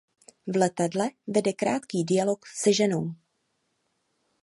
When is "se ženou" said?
2.47-3.15